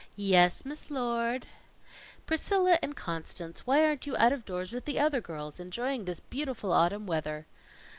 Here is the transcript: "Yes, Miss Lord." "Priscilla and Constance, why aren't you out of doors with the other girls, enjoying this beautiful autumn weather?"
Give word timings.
"Yes, 0.15 0.65
Miss 0.65 0.89
Lord." 0.89 1.45
"Priscilla 2.25 2.79
and 2.81 2.95
Constance, 2.95 3.67
why 3.67 3.85
aren't 3.85 4.07
you 4.07 4.17
out 4.17 4.33
of 4.33 4.45
doors 4.45 4.71
with 4.71 4.85
the 4.85 4.97
other 4.99 5.21
girls, 5.21 5.59
enjoying 5.59 6.05
this 6.05 6.19
beautiful 6.19 6.73
autumn 6.73 7.05
weather?" 7.05 7.45